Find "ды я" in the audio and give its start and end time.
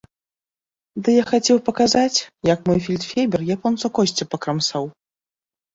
1.07-1.25